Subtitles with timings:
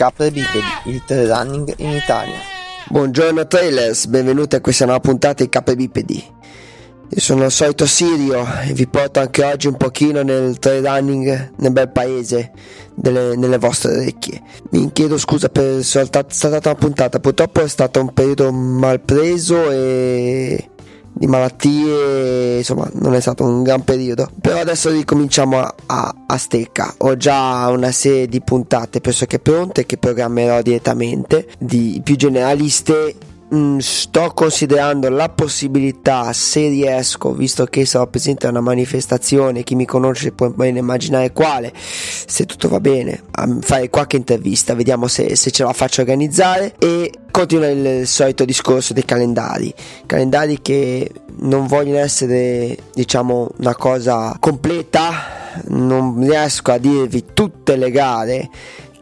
[0.00, 2.38] Capre Bipedi, il trail running in Italia.
[2.88, 6.24] Buongiorno trailers, benvenuti a questa nuova puntata di Capre Bipedi.
[7.10, 11.52] Io sono il solito Sirio e vi porto anche oggi un pochino nel trail running
[11.56, 12.52] nel bel paese,
[12.94, 14.40] delle, nelle vostre orecchie.
[14.70, 19.70] Mi chiedo scusa per essere stata una puntata, purtroppo è stato un periodo mal preso
[19.70, 20.69] e
[21.20, 24.30] di malattie, insomma non è stato un gran periodo.
[24.40, 26.94] Però adesso ricominciamo a, a, a stecca.
[26.96, 33.16] Ho già una serie di puntate pressoché pronte che programmerò direttamente, di più generaliste
[33.52, 39.74] Mm, sto considerando la possibilità, se riesco, visto che sarò presente a una manifestazione, chi
[39.74, 45.08] mi conosce può bene immaginare quale, se tutto va bene, a fare qualche intervista, vediamo
[45.08, 46.74] se, se ce la faccio organizzare.
[46.78, 49.74] E continua il solito discorso dei calendari,
[50.06, 55.12] calendari che non vogliono essere diciamo una cosa completa,
[55.68, 58.48] non riesco a dirvi tutte le gare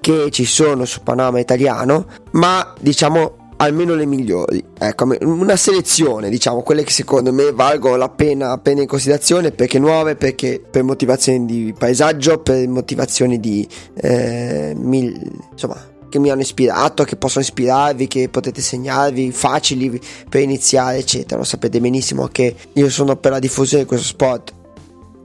[0.00, 4.64] che ci sono su Panorama Italiano, ma diciamo almeno le migliori.
[4.78, 9.78] Ecco, una selezione, diciamo, quelle che secondo me valgono la pena, pena in considerazione perché
[9.78, 15.20] nuove, perché per motivazioni di paesaggio, per motivazioni di eh, mil,
[15.52, 21.36] insomma, che mi hanno ispirato, che possono ispirarvi, che potete segnarvi, facili per iniziare, eccetera.
[21.36, 24.54] Lo sapete benissimo che io sono per la diffusione di questo sport.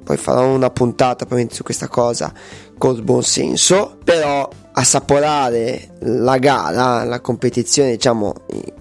[0.03, 2.31] Poi farò una puntata su questa cosa
[2.77, 8.33] col buon senso, però assaporare la gara, la competizione, diciamo,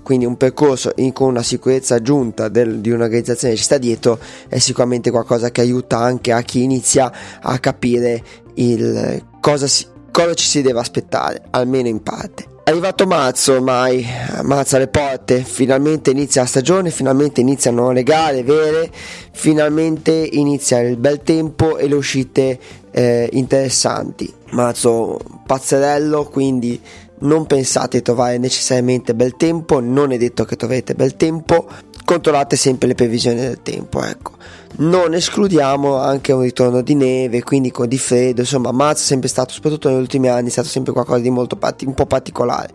[0.03, 4.19] quindi un percorso in, con una sicurezza aggiunta del, di un'organizzazione che ci sta dietro
[4.48, 8.23] è sicuramente qualcosa che aiuta anche a chi inizia a capire
[8.55, 12.52] il, cosa, si, cosa ci si deve aspettare, almeno in parte.
[12.65, 14.07] È arrivato marzo ormai,
[14.43, 18.89] marzo alle porte, finalmente inizia la stagione, finalmente iniziano le gare vere,
[19.33, 22.56] finalmente inizia il bel tempo e le uscite
[22.93, 24.33] eh, interessanti.
[24.51, 26.81] Marzo pazzerello, quindi
[27.19, 31.67] non pensate di trovare necessariamente bel tempo, non è detto che troverete bel tempo,
[32.05, 34.34] controllate sempre le previsioni del tempo, ecco.
[34.75, 39.28] Non escludiamo anche un ritorno di neve, quindi con di freddo, insomma, marzo è sempre
[39.28, 42.71] stato, soprattutto negli ultimi anni, è stato sempre qualcosa di molto un po' particolare.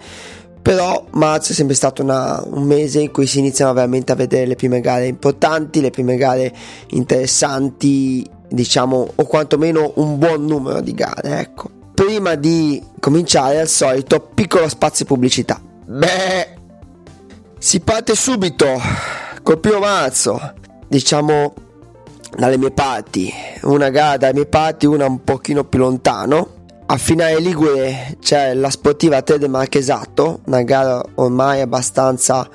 [0.62, 4.46] Però marzo è sempre stato una, un mese in cui si iniziano veramente a vedere
[4.46, 6.53] le prime gare importanti, le prime gare
[6.90, 11.69] interessanti diciamo, o quantomeno un buon numero di gare, ecco.
[11.94, 15.59] Prima di cominciare, al solito, piccolo spazio pubblicità.
[15.85, 16.56] Beh,
[17.58, 18.68] si parte subito
[19.41, 20.53] col primo marzo,
[20.88, 21.53] diciamo
[22.38, 23.34] dalle mie parti,
[23.64, 26.56] una gara dalle mie parti, una un pochino più lontano.
[26.86, 32.47] A finale Ligure c'è la sportiva 3 del Marchesato, una gara ormai abbastanza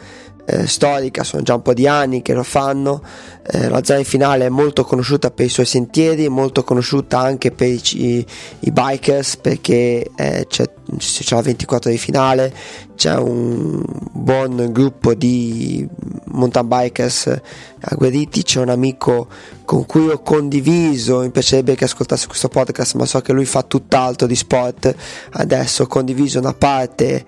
[0.45, 3.03] eh, storica, sono già un po' di anni che lo fanno.
[3.45, 7.69] Eh, la zona finale è molto conosciuta per i suoi sentieri, molto conosciuta anche per
[7.69, 8.27] i, i,
[8.61, 10.65] i bikers perché eh, c'è,
[10.97, 12.55] c'è, la 24 di finale,
[12.95, 13.83] c'è un
[14.13, 15.87] buon gruppo di
[16.33, 17.41] mountain bikers
[17.81, 19.29] agguerriti, c'è un amico
[19.65, 23.63] con cui ho condiviso, mi piacerebbe che ascoltasse questo podcast, ma so che lui fa
[23.63, 24.95] tutt'altro di sport,
[25.33, 27.25] adesso ho condiviso una parte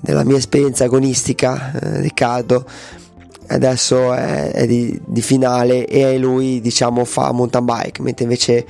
[0.00, 2.64] della mia esperienza agonistica, eh, Riccardo.
[3.46, 8.66] Adesso è, è di, di, finale e lui diciamo fa mountain bike mentre invece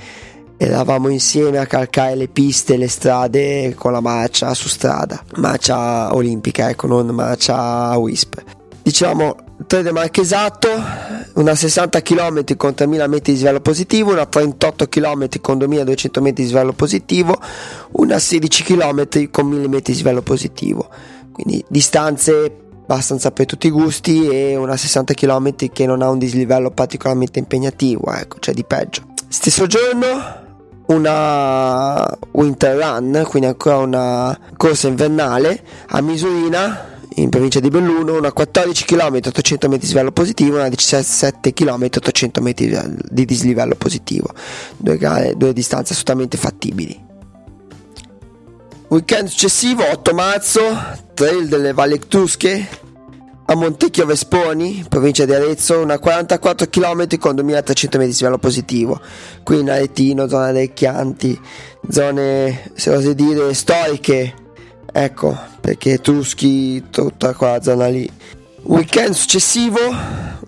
[0.57, 5.23] eravamo insieme a calcare le piste le strade con la marcia su strada.
[5.37, 10.69] Marcia olimpica ecco non marcia WISP diciamo 3 del Marchesato,
[11.35, 16.43] una 60 km con 3000 metri di svelo positivo, una 38 km con 2200 metri
[16.43, 17.39] di svelo positivo,
[17.93, 20.89] una 16 km con 1000 metri di svelo positivo.
[21.33, 26.19] Quindi distanze abbastanza per tutti i gusti e una 60 km che non ha un
[26.19, 29.03] dislivello particolarmente impegnativo, ecco, cioè di peggio.
[29.29, 30.41] Stesso giorno
[30.87, 38.33] una winter run, quindi ancora una corsa invernale a Misurina in provincia di Belluno, una
[38.33, 42.77] 14 km 800 metri di livello positivo una 17 km 800 metri
[43.09, 44.29] di dislivello positivo.
[44.77, 47.11] Due, gare, due distanze assolutamente fattibili.
[48.89, 50.61] Weekend successivo, 8 marzo,
[51.15, 52.81] trail delle Valli Etrusche
[53.45, 59.01] a Montecchio Vesponi, provincia di Arezzo, una 44 km con 2300 metri di livello positivo.
[59.43, 61.39] Qui in Aretino, zona dei Chianti,
[61.89, 64.35] zone, se osi dire, storiche
[64.95, 68.11] Ecco, perché Etruschi, tutta quella zona lì.
[68.65, 69.79] Weekend successivo,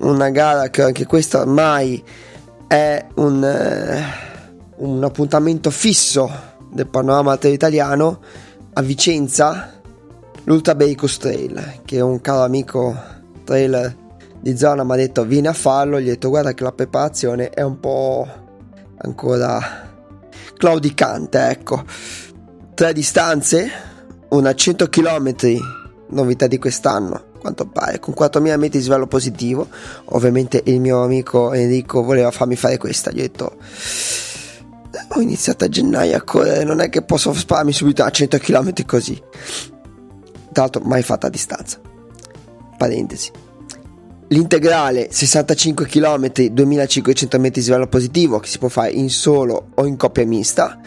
[0.00, 2.02] una gara che anche questa ormai
[2.66, 6.30] è un, uh, un appuntamento fisso
[6.70, 8.20] del panorama italiano
[8.74, 9.80] a Vicenza,
[10.44, 12.94] l'Ultra Beicos Trail, che un caro amico
[13.44, 13.96] trailer
[14.40, 17.48] di zona mi ha detto vieni a farlo, gli ho detto guarda che la preparazione
[17.48, 18.28] è un po'
[18.98, 19.90] ancora
[20.56, 21.82] claudicante, ecco.
[22.74, 23.70] Tre distanze,
[24.36, 25.34] una 100 km,
[26.08, 29.68] novità di quest'anno, quanto pare, con 4.000 metri di svello positivo.
[30.06, 33.56] Ovviamente il mio amico Enrico voleva farmi fare questa, gli ho detto
[35.08, 38.84] ho iniziato a gennaio a correre, non è che posso spararmi subito a 100 km
[38.84, 39.20] così.
[40.52, 41.80] Tra l'altro mai fatta a distanza.
[42.76, 43.30] Parentesi.
[44.28, 49.84] L'integrale 65 km 2500 metri di livello positivo che si può fare in solo o
[49.84, 50.80] in coppia mista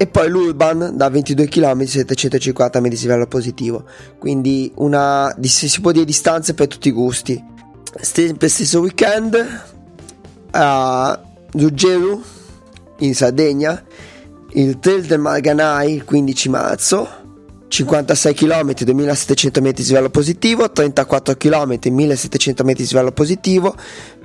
[0.00, 3.84] e poi l'Urban da 22 km 750 metri di livello positivo.
[4.16, 7.44] Quindi una si può dire distanze per tutti i gusti.
[8.00, 9.36] Sempre stesso weekend
[10.52, 12.22] a Zuggeru
[12.98, 13.82] in Sardegna
[14.52, 17.08] il Trail del Marganai il 15 marzo
[17.68, 23.74] 56 km 2700 metri di livello positivo, 34 km 1700 metri di livello positivo,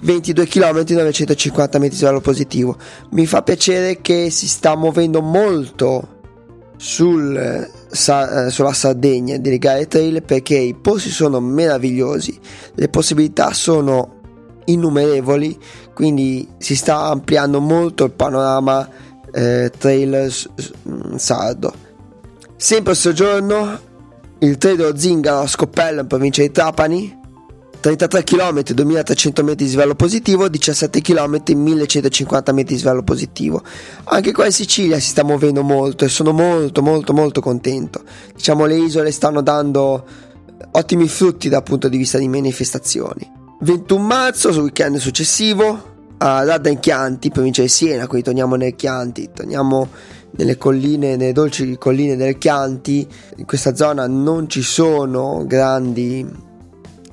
[0.02, 2.78] 22 km 950 metri di livello positivo.
[3.12, 6.08] Mi fa piacere che si sta muovendo molto
[6.78, 12.40] sul, sa, eh, sulla Sardegna di legare trail perché i posti sono meravigliosi,
[12.76, 14.22] le possibilità sono
[14.66, 15.60] innumerevoli,
[15.94, 18.88] quindi si sta ampliando molto il panorama
[19.34, 20.34] eh, trail
[21.18, 21.83] sardo
[22.64, 23.80] Sempre a soggiorno,
[24.40, 27.14] il treno Zingaro a Scopello in provincia di Trapani,
[27.82, 33.62] 33 km 2300 metri di livello positivo, 17 km 1150 metri di livello positivo.
[34.06, 38.02] Anche qua in Sicilia si sta muovendo molto e sono molto molto molto contento.
[38.34, 40.06] Diciamo le isole stanno dando
[40.72, 43.30] ottimi frutti dal punto di vista di manifestazioni.
[43.60, 48.78] 21 marzo, sul weekend successivo, a Radda in Chianti, provincia di Siena, quindi torniamo nel
[48.78, 49.90] Chianti, torniamo
[50.36, 53.08] nelle colline, nelle dolci colline del Chianti,
[53.38, 56.26] in questa zona non ci sono grandi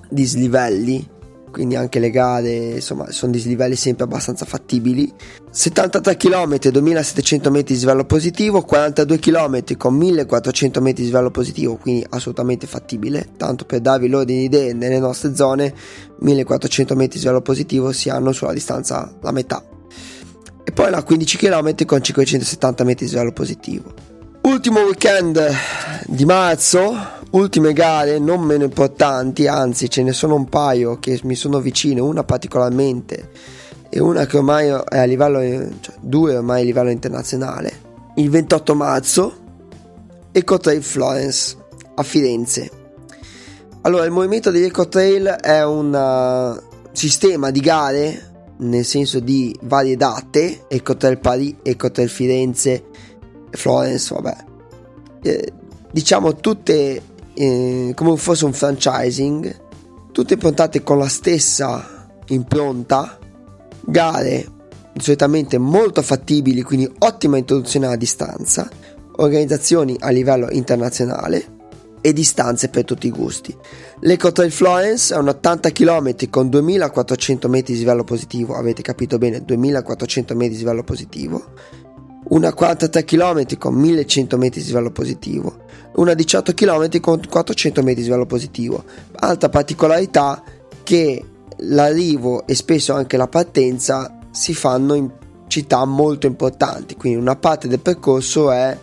[0.09, 1.09] dislivelli,
[1.51, 5.13] quindi anche le gare insomma sono dislivelli sempre abbastanza fattibili.
[5.51, 11.77] 73 km 2700 metri di livello positivo 42 km con 1400 metri di livello positivo
[11.77, 13.31] quindi assolutamente fattibile.
[13.37, 15.75] Tanto per darvi l'ordine di idee nelle nostre zone
[16.21, 19.70] 1400 metri di livello positivo si hanno sulla distanza la metà
[20.71, 23.93] e poi là 15 km con 570 metri di livello positivo.
[24.43, 25.45] Ultimo weekend
[26.07, 26.95] di marzo,
[27.31, 32.01] ultime gare non meno importanti, anzi ce ne sono un paio che mi sono vicine,
[32.01, 33.31] una particolarmente
[33.89, 35.41] e una che ormai è a livello,
[35.81, 37.73] cioè due ormai a livello internazionale.
[38.15, 39.37] Il 28 marzo,
[40.31, 41.57] Ecotrail Florence
[41.97, 42.71] a Firenze.
[43.83, 48.30] Allora, il movimento degli Ecotrail è un uh, sistema di gare
[48.61, 52.85] nel senso di varie date, Ecotel Paris, Ecotel Firenze,
[53.51, 54.37] Florence, vabbè.
[55.23, 55.53] Eh,
[55.93, 57.03] diciamo tutte
[57.35, 59.61] eh, come fosse un franchising,
[60.13, 63.19] tutte improntate con la stessa impronta,
[63.83, 64.47] gare
[64.97, 68.69] solitamente molto fattibili, quindi ottima introduzione alla distanza,
[69.17, 71.59] organizzazioni a livello internazionale
[72.01, 73.55] e distanze per tutti i gusti.
[74.01, 79.19] L'Eco Trail Florence è un 80 km con 2400 metri di livello positivo, avete capito
[79.19, 81.45] bene, 2400 metri di livello positivo,
[82.29, 85.65] una 43 km con 1100 metri di livello positivo,
[85.97, 88.85] una 18 km con 400 metri di livello positivo.
[89.17, 90.43] Altra particolarità
[90.83, 91.25] che
[91.59, 95.11] l'arrivo e spesso anche la partenza si fanno in
[95.49, 98.79] città molto importanti, quindi una parte del percorso è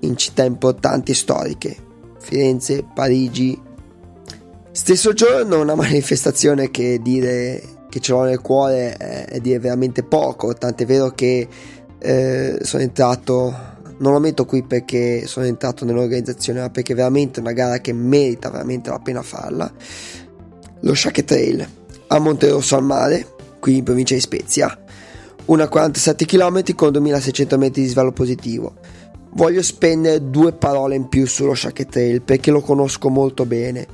[0.00, 1.76] in città importanti storiche,
[2.26, 3.56] Firenze, Parigi.
[4.72, 10.02] Stesso giorno una manifestazione che dire che ce l'ho nel cuore è, è dire veramente
[10.02, 11.46] poco, tant'è vero che
[11.98, 13.54] eh, sono entrato,
[13.98, 17.92] non lo metto qui perché sono entrato nell'organizzazione, ma perché è veramente una gara che
[17.92, 19.72] merita veramente la pena farla.
[20.80, 21.66] Lo Shake Trail
[22.08, 23.24] a Monterosso al mare,
[23.60, 24.76] qui in provincia di Spezia,
[25.46, 28.74] una 47 km con 2600 metri di svallo positivo
[29.36, 33.86] voglio spendere due parole in più sullo Shacket Trail perché lo conosco molto bene.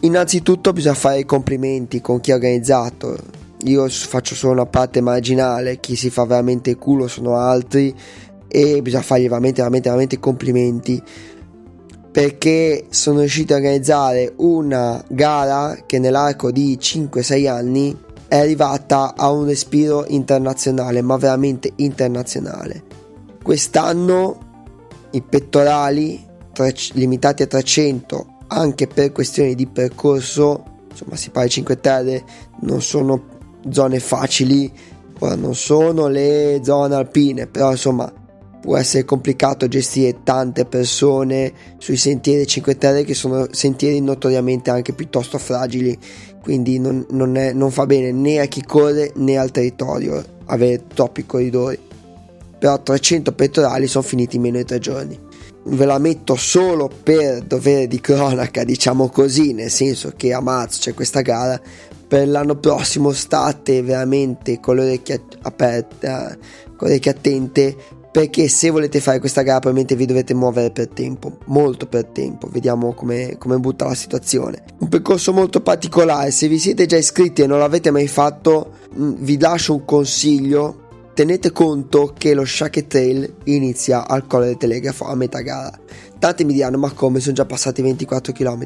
[0.00, 3.16] Innanzitutto bisogna fare i complimenti con chi ha organizzato.
[3.64, 7.94] Io faccio solo una parte marginale, chi si fa veramente il culo sono altri
[8.48, 11.02] e bisogna fargli veramente, veramente, veramente complimenti
[12.10, 19.30] perché sono riusciti a organizzare una gara che nell'arco di 5-6 anni è arrivata a
[19.30, 22.82] un respiro internazionale, ma veramente internazionale.
[23.42, 24.47] Quest'anno
[25.12, 31.54] i pettorali tre, limitati a 300 anche per questioni di percorso, insomma si parla di
[31.54, 32.24] 5 Terre,
[32.60, 33.36] non sono
[33.70, 34.72] zone facili,
[35.18, 38.10] ora non sono le zone alpine, però insomma
[38.60, 44.92] può essere complicato gestire tante persone sui sentieri 5 Terre che sono sentieri notoriamente anche
[44.92, 45.96] piuttosto fragili,
[46.42, 50.84] quindi non, non, è, non fa bene né a chi corre né al territorio avere
[50.86, 51.78] troppi corridori.
[52.58, 55.18] Però 300 pettorali sono finiti in meno di tre giorni.
[55.64, 60.80] Ve la metto solo per dovere di cronaca, diciamo così, nel senso che a marzo
[60.80, 61.60] c'è questa gara.
[62.08, 66.38] Per l'anno prossimo state veramente con le orecchie aperte,
[66.74, 67.76] con le orecchie attente
[68.10, 72.48] perché se volete fare questa gara probabilmente vi dovete muovere per tempo, molto per tempo,
[72.50, 74.64] vediamo come, come butta la situazione.
[74.78, 79.12] Un percorso molto particolare, se vi siete già iscritti e non l'avete mai fatto, mm,
[79.18, 80.87] vi lascio un consiglio,
[81.18, 85.76] tenete conto che lo Shake Trail inizia al Colle del Telegrafo a metà gara.
[86.16, 88.62] Tanti mi diranno ma come sono già passati 24 km?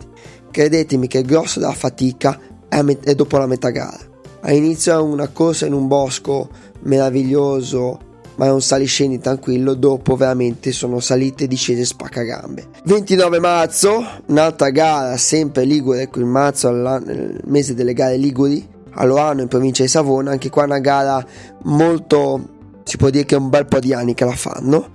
[0.50, 3.98] Credetemi che il grosso della fatica è, met- è dopo la metà gara.
[4.42, 10.72] All'inizio è una corsa in un bosco meraviglioso ma è un saliscendi tranquillo, dopo veramente
[10.72, 12.68] sono salite e discese spaccagambe.
[12.84, 19.04] 29 marzo, un'altra gara sempre Ligure, qui in marzo nel mese delle gare Liguri, a
[19.04, 21.24] Loano in provincia di Savona, anche qua una gara
[21.64, 22.48] molto,
[22.84, 24.90] si può dire che è un bel po' di anni che la fanno.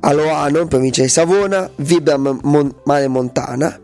[0.00, 3.80] A Loano in provincia di Savona, Vibra Mon- Mare Montana,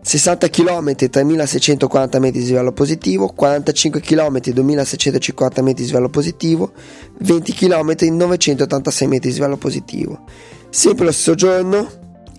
[0.00, 6.72] 60 km 3640 metri di livello positivo, 45 km 2650 metri di livello positivo,
[7.18, 10.24] 20 km 986 metri di livello positivo.
[10.70, 11.86] Sempre lo stesso giorno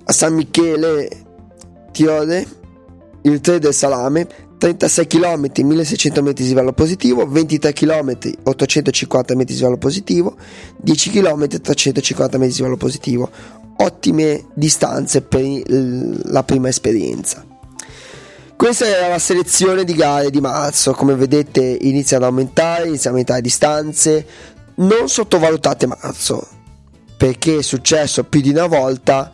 [0.04, 1.10] a San Michele
[1.92, 2.48] Tiore,
[3.22, 4.28] il 3 del Salame,
[4.60, 10.36] 36 km 1600 metri di livello positivo, 23 km 850 metri di livello positivo,
[10.76, 13.30] 10 km 350 metri di livello positivo.
[13.78, 15.42] Ottime distanze per
[16.26, 17.46] la prima esperienza.
[18.58, 23.14] Questa era la selezione di gare di marzo, come vedete inizia ad aumentare, inizia a
[23.14, 24.26] aumentare distanze,
[24.76, 26.46] non sottovalutate marzo,
[27.16, 29.32] perché è successo più di una volta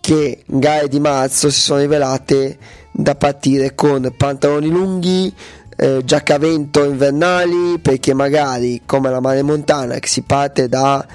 [0.00, 2.56] che gare di marzo si sono rivelate
[3.00, 5.32] da partire con pantaloni lunghi,
[5.76, 11.06] eh, giacca a vento invernali, perché magari come la mare montana che si parte da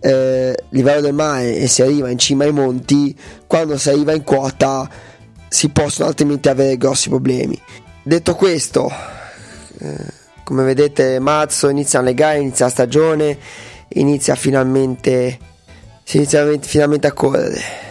[0.00, 3.16] eh, livello del mare e si arriva in cima ai monti,
[3.46, 4.90] quando si arriva in quota
[5.46, 7.56] si possono altrimenti avere grossi problemi.
[8.02, 8.90] Detto questo,
[9.78, 9.96] eh,
[10.42, 13.38] come vedete marzo inizia le gare, inizia la stagione,
[13.90, 15.38] inizia finalmente,
[16.02, 17.87] si inizia finalmente a correre.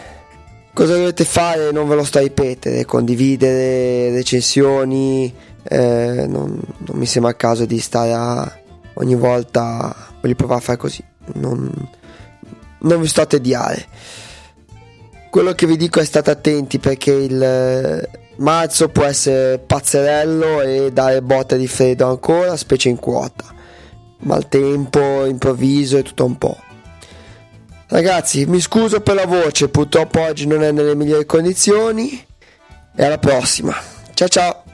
[0.78, 1.72] Cosa dovete fare?
[1.72, 7.66] Non ve lo sto a ripetere, condividere recensioni, eh, non, non, mi sembra il caso
[7.66, 8.60] di stare a,
[8.94, 11.04] ogni volta, voglio provare a fare così,
[11.34, 11.90] non,
[12.82, 13.88] non vi sto a tediare
[15.30, 20.92] quello che vi dico è state attenti perché il eh, marzo può essere pazzerello e
[20.92, 23.46] dare botte di freddo ancora, specie in quota.
[24.20, 26.58] Maltempo, improvviso e tutto un po'.
[27.90, 32.26] Ragazzi, mi scuso per la voce, purtroppo oggi non è nelle migliori condizioni.
[33.00, 33.76] E alla prossima.
[34.14, 34.67] Ciao ciao.